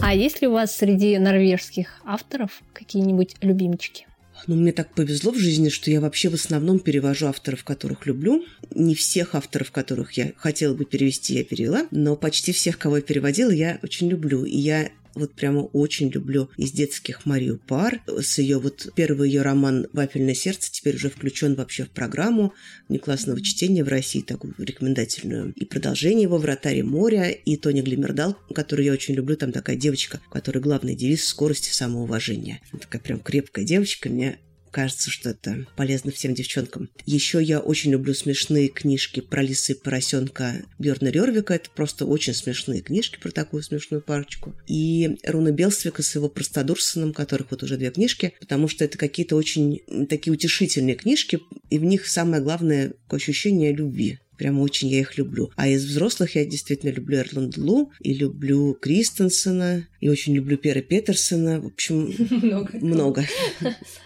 А 0.07 0.13
есть 0.13 0.39
ли 0.39 0.47
у 0.47 0.51
вас 0.51 0.77
среди 0.77 1.17
норвежских 1.17 2.00
авторов 2.05 2.62
какие-нибудь 2.74 3.38
любимчики? 3.41 4.05
Ну, 4.45 4.53
мне 4.53 4.71
так 4.71 4.93
повезло 4.93 5.31
в 5.31 5.39
жизни, 5.39 5.69
что 5.69 5.89
я 5.89 6.00
вообще 6.00 6.29
в 6.29 6.35
основном 6.35 6.77
перевожу 6.77 7.25
авторов, 7.25 7.63
которых 7.63 8.05
люблю. 8.05 8.45
Не 8.69 8.93
всех 8.93 9.33
авторов, 9.33 9.71
которых 9.71 10.12
я 10.12 10.33
хотела 10.38 10.75
бы 10.75 10.85
перевести, 10.85 11.33
я 11.33 11.43
перевела, 11.43 11.88
но 11.89 12.15
почти 12.15 12.51
всех, 12.51 12.77
кого 12.77 12.97
я 12.97 13.01
переводила, 13.01 13.50
я 13.50 13.79
очень 13.81 14.07
люблю. 14.07 14.45
И 14.45 14.55
я 14.55 14.89
вот 15.15 15.34
прямо 15.34 15.62
очень 15.62 16.10
люблю 16.10 16.50
из 16.57 16.72
детских 16.72 17.25
Марию 17.25 17.60
Пар. 17.65 18.01
С 18.07 18.38
ее 18.38 18.60
вот 18.60 18.89
первый 18.95 19.29
ее 19.29 19.41
роман 19.41 19.88
«Вафельное 19.93 20.36
сердце» 20.36 20.72
теперь 20.72 20.95
уже 20.95 21.10
включен 21.10 21.55
вообще 21.55 21.86
в 21.86 21.89
программу 21.89 22.53
неклассного 22.89 23.41
чтения 23.41 23.84
в 23.84 23.88
России, 23.88 24.22
такую 24.22 24.53
рекомендательную. 24.57 25.53
И 25.53 25.65
продолжение 25.65 26.24
его 26.24 26.38
«Вратаре 26.38 26.84
моря», 26.84 27.29
и 27.29 27.57
Тони 27.57 27.81
Глимердал, 27.81 28.38
которую 28.53 28.86
я 28.86 28.93
очень 28.93 29.15
люблю. 29.15 29.36
Там 29.36 29.51
такая 29.51 29.75
девочка, 29.75 30.22
у 30.27 30.31
которой 30.31 30.60
главный 30.60 30.95
девиз 30.95 31.25
«Скорость 31.25 31.69
и 31.69 31.72
самоуважение». 31.72 32.62
Такая 32.79 33.01
прям 33.01 33.19
крепкая 33.19 33.65
девочка. 33.65 34.10
Мне 34.10 34.39
кажется, 34.75 35.10
что 35.10 35.29
это 35.29 35.65
полезно 35.77 36.12
всем 36.12 36.34
девчонкам. 36.34 36.89
Еще 37.05 37.41
я 37.41 37.62
очень 37.62 37.91
люблю 37.91 38.13
смешные 38.13 38.67
книжки 38.67 39.22
про 39.22 39.41
лисы 39.41 39.72
и 39.72 39.75
поросенка 39.75 40.65
Бjörna 40.77 41.10
Рервика. 41.12 41.53
Это 41.53 41.70
просто 41.70 42.05
очень 42.05 42.34
смешные 42.34 42.82
книжки 42.82 43.17
про 43.17 43.32
такую 43.32 43.63
смешную 43.63 44.01
парочку. 44.01 44.53
И 44.67 45.17
Руна 45.24 45.51
Белствика 45.51 46.03
с 46.03 46.13
его 46.13 46.27
Простодурсоном, 46.27 47.13
которых 47.13 47.51
вот 47.51 47.63
уже 47.63 47.77
две 47.77 47.89
книжки, 47.89 48.34
потому 48.41 48.67
что 48.67 48.84
это 48.84 48.98
какие-то 48.98 49.38
очень 49.38 49.79
такие 50.10 50.34
утешительные 50.34 50.96
книжки, 50.98 51.39
и 51.70 51.79
в 51.79 51.86
них 51.86 52.05
самое 52.05 52.44
главное 52.44 52.96
ощущение 53.08 53.72
любви. 53.72 54.20
Прямо 54.38 54.62
очень 54.62 54.89
я 54.89 55.00
их 55.00 55.18
люблю. 55.18 55.51
А 55.56 55.68
из 55.68 55.86
взрослых 55.86 56.36
я 56.36 56.46
действительно 56.46 56.92
люблю 56.92 57.20
Эрланд 57.20 57.58
Лу 57.58 57.92
и 58.00 58.13
люблю 58.13 58.74
Кристенсена, 58.74 59.88
и 60.00 60.10
очень 60.10 60.36
люблю 60.36 60.58
Пера 60.58 60.82
Петерсона. 60.82 61.62
В 61.62 61.68
общем, 61.68 62.13
много. 62.30 62.77
много. 62.82 63.25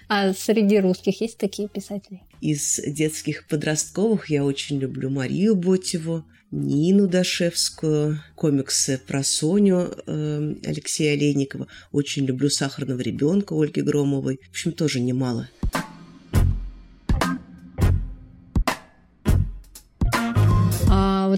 А 0.07 0.33
среди 0.33 0.79
русских 0.79 1.21
есть 1.21 1.37
такие 1.37 1.67
писатели? 1.67 2.21
Из 2.41 2.79
детских 2.85 3.47
подростковых 3.47 4.29
я 4.29 4.45
очень 4.45 4.79
люблю 4.79 5.09
Марию 5.09 5.55
Ботеву, 5.55 6.23
Нину 6.51 7.07
Дашевскую, 7.07 8.21
комиксы 8.35 8.99
про 9.05 9.23
Соню 9.23 9.91
э, 10.07 10.55
Алексея 10.65 11.13
Олейникова. 11.13 11.67
Очень 11.91 12.25
люблю 12.25 12.49
«Сахарного 12.49 13.01
ребенка» 13.01 13.53
Ольги 13.53 13.81
Громовой. 13.81 14.39
В 14.47 14.49
общем, 14.49 14.71
тоже 14.71 14.99
немало. 14.99 15.47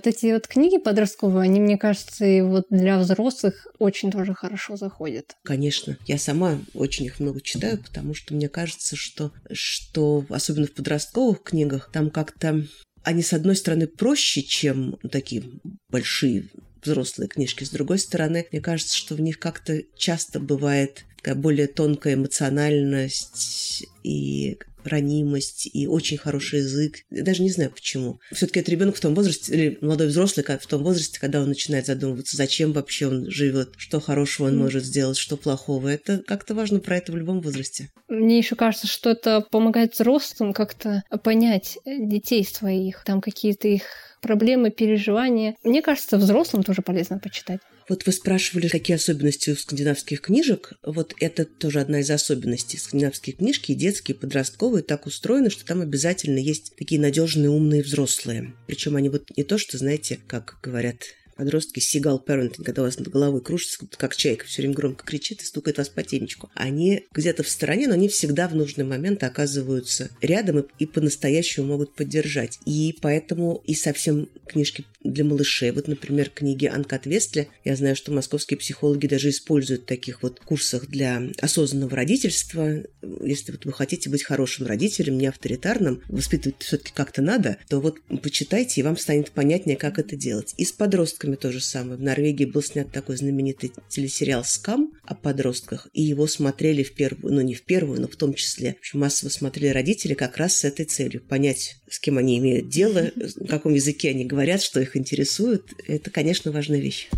Вот 0.01 0.13
эти 0.13 0.33
вот 0.33 0.47
книги 0.47 0.77
подростковые, 0.77 1.43
они, 1.43 1.59
мне 1.59 1.77
кажется, 1.77 2.25
и 2.25 2.41
вот 2.41 2.65
для 2.69 2.97
взрослых 2.99 3.67
очень 3.77 4.11
тоже 4.11 4.33
хорошо 4.33 4.75
заходят. 4.75 5.35
Конечно. 5.43 5.97
Я 6.07 6.17
сама 6.17 6.59
очень 6.73 7.05
их 7.05 7.19
много 7.19 7.41
читаю, 7.41 7.77
потому 7.77 8.13
что 8.15 8.33
мне 8.33 8.49
кажется, 8.49 8.95
что, 8.95 9.31
что 9.51 10.25
особенно 10.29 10.65
в 10.67 10.73
подростковых 10.73 11.43
книгах, 11.43 11.91
там 11.91 12.09
как-то 12.09 12.65
они, 13.03 13.23
с 13.23 13.33
одной 13.33 13.55
стороны, 13.55 13.87
проще, 13.87 14.43
чем 14.43 14.97
такие 15.11 15.43
большие 15.89 16.49
взрослые 16.83 17.27
книжки. 17.27 17.63
С 17.63 17.69
другой 17.69 17.99
стороны, 17.99 18.47
мне 18.51 18.61
кажется, 18.61 18.95
что 18.95 19.15
в 19.15 19.21
них 19.21 19.39
как-то 19.39 19.81
часто 19.95 20.39
бывает 20.39 21.05
такая 21.17 21.35
более 21.35 21.67
тонкая 21.67 22.15
эмоциональность 22.15 23.85
и 24.03 24.57
ранимость 24.87 25.69
и 25.71 25.87
очень 25.87 26.17
хороший 26.17 26.59
язык. 26.59 26.99
Я 27.09 27.23
даже 27.23 27.43
не 27.43 27.49
знаю 27.49 27.71
почему. 27.71 28.19
Все-таки 28.31 28.59
это 28.59 28.71
ребенок 28.71 28.95
в 28.95 28.99
том 28.99 29.15
возрасте, 29.15 29.53
или 29.53 29.77
молодой 29.81 30.07
взрослый 30.07 30.45
в 30.45 30.67
том 30.67 30.83
возрасте, 30.83 31.19
когда 31.19 31.41
он 31.41 31.49
начинает 31.49 31.85
задумываться, 31.85 32.37
зачем 32.37 32.73
вообще 32.73 33.07
он 33.07 33.29
живет, 33.29 33.73
что 33.77 33.99
хорошего 33.99 34.47
он 34.47 34.57
может 34.57 34.83
сделать, 34.83 35.17
что 35.17 35.37
плохого. 35.37 35.87
Это 35.87 36.19
как-то 36.25 36.55
важно 36.55 36.79
про 36.79 36.97
это 36.97 37.11
в 37.11 37.17
любом 37.17 37.41
возрасте. 37.41 37.89
Мне 38.07 38.37
еще 38.37 38.55
кажется, 38.55 38.87
что 38.87 39.09
это 39.11 39.41
помогает 39.41 39.93
взрослым 39.93 40.53
как-то 40.53 41.03
понять 41.23 41.77
детей 41.85 42.45
своих, 42.45 43.03
там 43.05 43.21
какие-то 43.21 43.67
их 43.67 44.10
проблемы, 44.21 44.71
переживания. 44.71 45.55
Мне 45.63 45.81
кажется, 45.81 46.17
взрослым 46.17 46.63
тоже 46.63 46.81
полезно 46.81 47.19
почитать. 47.19 47.59
Вот 47.89 48.05
вы 48.05 48.13
спрашивали, 48.13 48.69
какие 48.69 48.95
особенности 48.95 49.49
у 49.49 49.55
скандинавских 49.55 50.21
книжек. 50.21 50.73
Вот 50.85 51.13
это 51.19 51.43
тоже 51.43 51.81
одна 51.81 51.99
из 51.99 52.09
особенностей. 52.09 52.77
Скандинавские 52.77 53.35
книжки, 53.35 53.73
детские, 53.73 54.15
подростковые, 54.15 54.83
так 54.83 55.07
устроены, 55.07 55.49
что 55.49 55.65
там 55.65 55.81
обязательно 55.81 56.37
есть 56.37 56.75
такие 56.77 57.01
надежные, 57.01 57.49
умные 57.49 57.81
взрослые. 57.81 58.53
Причем 58.67 58.95
они 58.95 59.09
вот 59.09 59.25
не 59.35 59.43
то, 59.43 59.57
что, 59.57 59.77
знаете, 59.77 60.19
как 60.27 60.59
говорят 60.63 60.99
подростки 61.41 61.79
сигал 61.79 62.23
parenting, 62.23 62.63
когда 62.63 62.83
у 62.83 62.85
вас 62.85 62.99
над 62.99 63.07
головой 63.07 63.41
кружится, 63.41 63.79
как 63.97 64.15
чайка, 64.15 64.45
все 64.45 64.61
время 64.61 64.75
громко 64.75 65.03
кричит 65.03 65.41
и 65.41 65.45
стукает 65.45 65.79
вас 65.79 65.89
по 65.89 66.03
темечку. 66.03 66.51
Они 66.53 67.07
где-то 67.11 67.41
в 67.41 67.49
стороне, 67.49 67.87
но 67.87 67.95
они 67.95 68.09
всегда 68.09 68.47
в 68.47 68.55
нужный 68.55 68.83
момент 68.83 69.23
оказываются 69.23 70.11
рядом 70.21 70.59
и, 70.59 70.65
и 70.77 70.85
по-настоящему 70.85 71.65
могут 71.65 71.95
поддержать. 71.95 72.59
И 72.67 72.95
поэтому 73.01 73.63
и 73.65 73.73
совсем 73.73 74.29
книжки 74.45 74.85
для 75.03 75.23
малышей. 75.25 75.71
Вот, 75.71 75.87
например, 75.87 76.29
книги 76.29 76.65
Анкат 76.65 77.05
Вестле. 77.05 77.47
Я 77.63 77.75
знаю, 77.75 77.95
что 77.95 78.11
московские 78.11 78.57
психологи 78.57 79.07
даже 79.07 79.29
используют 79.29 79.83
в 79.83 79.85
таких 79.85 80.21
вот 80.21 80.39
курсах 80.39 80.87
для 80.87 81.23
осознанного 81.39 81.95
родительства. 81.95 82.83
Если 83.23 83.51
вот 83.51 83.65
вы 83.65 83.73
хотите 83.73 84.09
быть 84.09 84.23
хорошим 84.23 84.67
родителем, 84.67 85.17
не 85.17 85.27
авторитарным, 85.27 86.03
воспитывать 86.07 86.57
все-таки 86.59 86.91
как-то 86.93 87.21
надо, 87.21 87.57
то 87.67 87.79
вот 87.79 87.97
почитайте, 88.21 88.81
и 88.81 88.83
вам 88.83 88.97
станет 88.97 89.31
понятнее, 89.31 89.77
как 89.77 89.97
это 89.97 90.15
делать. 90.15 90.53
И 90.57 90.65
с 90.65 90.71
подростками 90.71 91.30
то 91.37 91.51
же 91.51 91.61
самое. 91.61 91.97
В 91.97 92.01
Норвегии 92.01 92.45
был 92.45 92.61
снят 92.61 92.91
такой 92.91 93.17
знаменитый 93.17 93.71
телесериал 93.89 94.43
«Скам» 94.43 94.93
о 95.03 95.15
подростках, 95.15 95.87
и 95.93 96.01
его 96.01 96.27
смотрели 96.27 96.83
в 96.83 96.93
первую, 96.93 97.33
ну 97.33 97.41
не 97.41 97.53
в 97.53 97.63
первую, 97.63 98.01
но 98.01 98.07
в 98.07 98.15
том 98.15 98.33
числе, 98.33 98.73
в 98.75 98.79
общем, 98.79 98.99
массово 98.99 99.29
смотрели 99.29 99.69
родители 99.69 100.13
как 100.13 100.37
раз 100.37 100.57
с 100.57 100.63
этой 100.63 100.85
целью. 100.85 101.21
Понять, 101.21 101.77
с 101.89 101.99
кем 101.99 102.17
они 102.17 102.37
имеют 102.37 102.69
дело, 102.69 103.11
на 103.35 103.47
каком 103.47 103.73
языке 103.73 104.09
они 104.09 104.25
говорят, 104.25 104.61
что 104.61 104.79
их 104.79 104.95
интересует. 104.95 105.63
Это, 105.87 106.09
конечно, 106.09 106.51
важная 106.51 106.79
вещь. 106.79 107.09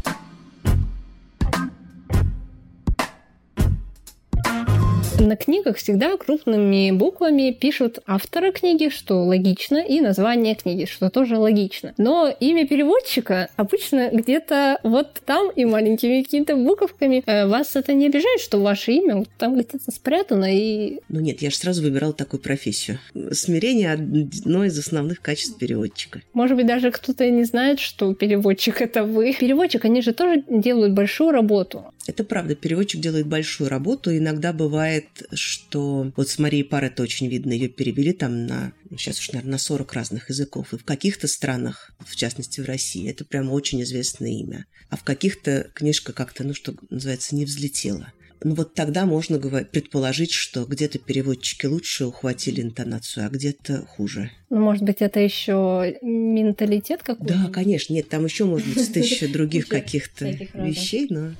На 5.19 5.35
книгах 5.35 5.77
всегда 5.77 6.17
крупными 6.17 6.91
буквами 6.91 7.51
пишут 7.51 7.99
автора 8.07 8.51
книги, 8.51 8.89
что 8.89 9.23
логично, 9.23 9.77
и 9.77 10.01
название 10.01 10.55
книги, 10.55 10.85
что 10.85 11.09
тоже 11.09 11.37
логично. 11.37 11.93
Но 11.97 12.33
имя 12.39 12.67
переводчика 12.67 13.49
обычно 13.55 14.09
где-то 14.11 14.79
вот 14.83 15.21
там 15.25 15.51
и 15.51 15.65
маленькими 15.65 16.23
какими-то 16.23 16.55
буковками. 16.55 17.23
Э, 17.25 17.47
вас 17.47 17.75
это 17.75 17.93
не 17.93 18.07
обижает, 18.07 18.41
что 18.41 18.59
ваше 18.59 18.93
имя 18.93 19.17
вот 19.17 19.29
там 19.37 19.53
где-то 19.53 19.77
спрятано 19.91 20.45
и... 20.51 20.99
Ну 21.09 21.19
нет, 21.19 21.41
я 21.41 21.51
же 21.51 21.57
сразу 21.57 21.83
выбирала 21.83 22.13
такую 22.13 22.41
профессию. 22.41 22.99
Смирение– 23.31 23.91
одно 23.93 24.65
из 24.65 24.77
основных 24.77 25.21
качеств 25.21 25.57
переводчика. 25.57 26.21
Может 26.33 26.57
быть, 26.57 26.65
даже 26.65 26.91
кто-то 26.91 27.29
не 27.29 27.43
знает, 27.43 27.79
что 27.79 28.13
переводчик– 28.13 28.81
это 28.81 29.03
вы. 29.03 29.33
Переводчик, 29.39 29.85
они 29.85 30.01
же 30.01 30.13
тоже 30.13 30.43
делают 30.49 30.93
большую 30.93 31.31
работу. 31.31 31.92
Это 32.05 32.23
правда, 32.23 32.55
переводчик 32.55 32.99
делает 32.99 33.27
большую 33.27 33.69
работу. 33.69 34.15
Иногда 34.15 34.51
бывает, 34.51 35.05
что 35.33 36.11
вот 36.15 36.29
с 36.29 36.37
Марией 36.37 36.65
Пар 36.65 36.85
это 36.85 37.01
очень 37.01 37.27
видно, 37.27 37.53
ее 37.53 37.69
перевели 37.69 38.11
там 38.11 38.45
на, 38.45 38.73
ну, 38.89 38.97
сейчас 38.97 39.19
уж, 39.19 39.31
наверное, 39.31 39.53
на 39.53 39.57
40 39.57 39.93
разных 39.93 40.29
языков. 40.29 40.73
И 40.73 40.77
в 40.77 40.83
каких-то 40.83 41.27
странах, 41.27 41.93
в 41.99 42.15
частности 42.15 42.59
в 42.59 42.65
России, 42.65 43.09
это 43.09 43.23
прямо 43.23 43.51
очень 43.51 43.81
известное 43.83 44.31
имя. 44.31 44.65
А 44.89 44.97
в 44.97 45.03
каких-то 45.03 45.69
книжка 45.73 46.11
как-то, 46.11 46.43
ну, 46.43 46.53
что 46.53 46.75
называется, 46.89 47.35
не 47.35 47.45
взлетела. 47.45 48.11
Ну 48.43 48.55
вот 48.55 48.73
тогда 48.73 49.05
можно 49.05 49.39
предположить, 49.39 50.31
что 50.31 50.65
где-то 50.65 50.99
переводчики 50.99 51.65
лучше 51.65 52.05
ухватили 52.05 52.61
интонацию, 52.61 53.25
а 53.25 53.29
где-то 53.29 53.85
хуже. 53.85 54.31
Ну, 54.49 54.59
может 54.59 54.83
быть, 54.83 54.97
это 54.99 55.21
еще 55.21 55.97
менталитет 56.01 57.03
какой-то? 57.03 57.33
Да, 57.33 57.49
конечно. 57.49 57.93
Нет, 57.93 58.09
там 58.09 58.25
еще, 58.25 58.43
может 58.43 58.67
быть, 58.67 58.91
тысяча 58.91 59.27
других 59.31 59.67
каких-то 59.67 60.25
вещей, 60.53 61.07
но... 61.09 61.31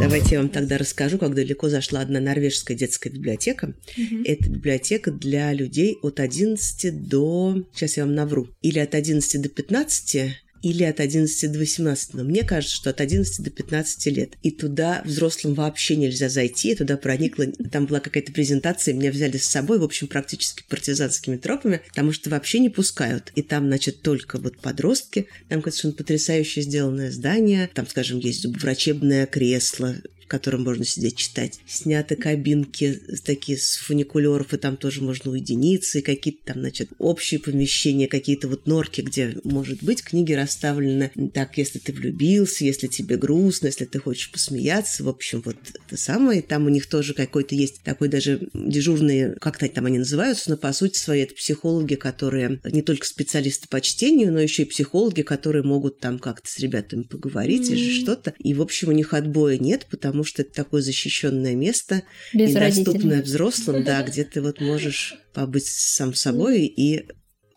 Давайте 0.00 0.36
я 0.36 0.40
вам 0.40 0.48
тогда 0.48 0.78
расскажу, 0.78 1.18
как 1.18 1.34
далеко 1.34 1.68
зашла 1.68 2.00
одна 2.00 2.20
норвежская 2.20 2.76
детская 2.76 3.10
библиотека. 3.10 3.74
Угу. 3.96 4.22
Это 4.24 4.48
библиотека 4.48 5.10
для 5.10 5.52
людей 5.52 5.98
от 6.02 6.20
11 6.20 7.08
до... 7.08 7.64
Сейчас 7.74 7.96
я 7.96 8.04
вам 8.04 8.14
навру. 8.14 8.48
Или 8.62 8.78
от 8.78 8.94
11 8.94 9.42
до 9.42 9.48
15 9.48 10.36
или 10.62 10.84
от 10.84 11.00
11 11.00 11.52
до 11.52 11.58
18. 11.58 12.14
Но 12.14 12.24
мне 12.24 12.44
кажется, 12.44 12.76
что 12.76 12.90
от 12.90 13.00
11 13.00 13.44
до 13.44 13.50
15 13.50 14.06
лет. 14.06 14.34
И 14.42 14.50
туда 14.50 15.02
взрослым 15.04 15.54
вообще 15.54 15.96
нельзя 15.96 16.28
зайти. 16.28 16.70
Я 16.70 16.76
туда 16.76 16.96
проникла, 16.96 17.46
там 17.70 17.86
была 17.86 18.00
какая-то 18.00 18.32
презентация, 18.32 18.94
меня 18.94 19.10
взяли 19.10 19.36
с 19.36 19.46
собой, 19.46 19.78
в 19.78 19.84
общем, 19.84 20.06
практически 20.06 20.64
партизанскими 20.68 21.36
тропами, 21.36 21.82
потому 21.88 22.12
что 22.12 22.30
вообще 22.30 22.58
не 22.58 22.68
пускают. 22.68 23.32
И 23.34 23.42
там, 23.42 23.66
значит, 23.66 24.02
только 24.02 24.38
вот 24.38 24.58
подростки. 24.58 25.26
Там, 25.48 25.62
конечно, 25.62 25.92
потрясающе 25.92 26.62
сделанное 26.62 27.10
здание. 27.10 27.70
Там, 27.72 27.86
скажем, 27.86 28.18
есть 28.18 28.44
врачебное 28.44 29.26
кресло, 29.26 29.96
в 30.28 30.30
котором 30.30 30.62
можно 30.62 30.84
сидеть 30.84 31.16
читать. 31.16 31.58
Сняты 31.66 32.14
кабинки 32.14 33.00
такие 33.24 33.56
с 33.56 33.76
фуникулеров, 33.76 34.52
и 34.52 34.58
там 34.58 34.76
тоже 34.76 35.02
можно 35.02 35.30
уединиться, 35.30 35.98
и 35.98 36.02
какие-то 36.02 36.52
там, 36.52 36.58
значит, 36.60 36.90
общие 36.98 37.40
помещения, 37.40 38.06
какие-то 38.08 38.46
вот 38.46 38.66
норки, 38.66 39.00
где, 39.00 39.38
может 39.42 39.82
быть, 39.82 40.02
книги 40.02 40.34
расставлены 40.34 41.10
так, 41.32 41.56
если 41.56 41.78
ты 41.78 41.94
влюбился, 41.94 42.66
если 42.66 42.88
тебе 42.88 43.16
грустно, 43.16 43.68
если 43.68 43.86
ты 43.86 43.98
хочешь 43.98 44.30
посмеяться, 44.30 45.02
в 45.02 45.08
общем, 45.08 45.40
вот 45.46 45.56
это 45.86 45.96
самое. 45.96 46.42
Там 46.42 46.66
у 46.66 46.68
них 46.68 46.88
тоже 46.88 47.14
какой-то 47.14 47.54
есть 47.54 47.80
такой 47.82 48.08
даже 48.08 48.48
дежурный, 48.52 49.34
как-то 49.36 49.66
там 49.68 49.86
они 49.86 49.98
называются, 49.98 50.50
но 50.50 50.58
по 50.58 50.74
сути 50.74 50.98
своей 50.98 51.24
это 51.24 51.34
психологи, 51.34 51.94
которые 51.94 52.60
не 52.64 52.82
только 52.82 53.06
специалисты 53.06 53.66
по 53.66 53.80
чтению, 53.80 54.30
но 54.30 54.40
еще 54.40 54.64
и 54.64 54.66
психологи, 54.66 55.22
которые 55.22 55.62
могут 55.62 56.00
там 56.00 56.18
как-то 56.18 56.50
с 56.50 56.58
ребятами 56.58 57.04
поговорить 57.04 57.70
mm-hmm. 57.70 57.74
или 57.74 58.00
что-то. 58.02 58.34
И, 58.38 58.52
в 58.52 58.60
общем, 58.60 58.90
у 58.90 58.92
них 58.92 59.14
отбоя 59.14 59.56
нет, 59.56 59.86
потому 59.90 60.17
потому 60.18 60.24
что 60.24 60.42
это 60.42 60.52
такое 60.52 60.82
защищенное 60.82 61.54
место, 61.54 62.02
Без 62.34 62.50
недоступное 62.50 63.22
взрослым, 63.22 63.84
да, 63.84 64.02
где 64.02 64.24
ты 64.24 64.42
вот 64.42 64.60
можешь 64.60 65.14
побыть 65.32 65.66
сам 65.66 66.12
собой 66.12 66.64
и 66.64 67.06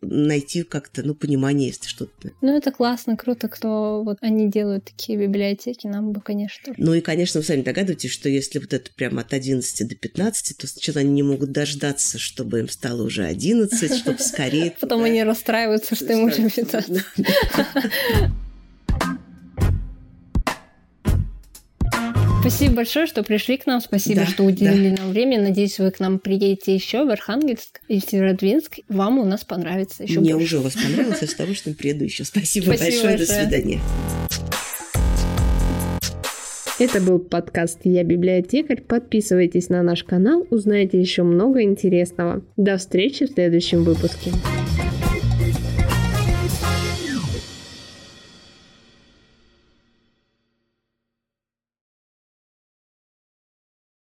найти 0.02 0.62
как-то, 0.62 1.02
ну, 1.04 1.16
понимание, 1.16 1.70
если 1.70 1.88
что-то. 1.88 2.32
Ну, 2.42 2.56
это 2.56 2.72
классно, 2.72 3.18
круто, 3.18 3.48
кто 3.48 4.04
вот 4.04 4.18
они 4.22 4.50
делают 4.50 4.86
такие 4.86 5.18
библиотеки, 5.18 5.88
нам 5.88 6.12
бы, 6.12 6.22
конечно. 6.22 6.74
Ну 6.78 6.94
и, 6.94 7.02
конечно, 7.02 7.40
вы 7.40 7.46
сами 7.46 7.64
догадываетесь, 7.64 8.12
что 8.12 8.30
если 8.30 8.60
вот 8.60 8.74
это 8.74 8.92
прямо 8.96 9.22
от 9.22 9.34
11 9.34 9.88
до 9.88 9.96
15, 9.96 10.58
то 10.58 10.68
сначала 10.68 11.00
они 11.00 11.12
не 11.12 11.24
могут 11.24 11.52
дождаться, 11.52 12.20
чтобы 12.20 12.60
им 12.60 12.70
стало 12.70 13.02
уже 13.02 13.26
11, 13.26 13.96
чтобы 13.96 14.20
скорее... 14.20 14.76
Потом 14.80 15.04
они 15.04 15.24
расстраиваются, 15.24 15.96
что 15.96 16.14
им 16.14 16.26
уже 16.26 16.50
15. 16.56 17.04
Спасибо 22.42 22.78
большое, 22.78 23.06
что 23.06 23.22
пришли 23.22 23.58
к 23.58 23.68
нам. 23.68 23.82
Спасибо, 23.82 24.22
да, 24.22 24.26
что 24.26 24.44
уделили 24.44 24.96
да. 24.96 25.04
нам 25.04 25.12
время. 25.12 25.40
Надеюсь, 25.40 25.78
вы 25.78 25.92
к 25.92 26.00
нам 26.00 26.18
приедете 26.18 26.74
еще 26.74 27.06
в 27.06 27.10
Архангельск 27.12 27.82
и 27.88 28.00
в 28.02 28.04
Северодвинск. 28.04 28.80
Вам 28.90 29.20
у 29.20 29.26
нас 29.26 29.44
понравится 29.44 30.04
еще 30.04 30.20
Мне 30.20 30.34
больше. 30.34 30.46
уже 30.46 30.58
у 30.58 30.62
вас 30.64 30.74
понравилось, 30.74 31.20
я 31.22 31.28
с 31.28 31.34
удовольствием 31.34 31.76
приеду 31.76 32.04
еще. 32.04 32.24
Спасибо, 32.24 32.64
Спасибо 32.64 32.90
большое. 32.90 33.18
большое. 33.18 33.18
До 33.18 33.26
свидания. 33.26 33.80
Это 36.80 37.00
был 37.00 37.20
подкаст 37.20 37.82
«Я 37.84 38.04
библиотекарь». 38.04 38.82
Подписывайтесь 38.82 39.70
на 39.70 39.84
наш 39.84 40.04
канал, 40.04 40.48
узнаете 40.50 41.00
еще 41.00 41.22
много 41.22 41.62
интересного. 41.62 42.44
До 42.58 42.78
встречи 42.78 43.28
в 43.28 43.34
следующем 43.34 43.84
выпуске. 43.84 44.32